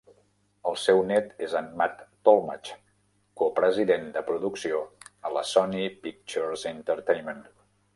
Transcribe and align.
El 0.69 0.77
seu 0.83 1.01
net 1.11 1.35
és 1.47 1.53
en 1.59 1.67
Matt 1.81 2.01
Tolmach, 2.29 2.73
copresident 3.43 4.11
de 4.19 4.27
producció 4.33 4.83
a 5.31 5.37
la 5.39 5.49
Sony 5.55 5.81
Pictures 6.09 6.71
Entertainment. 6.77 7.51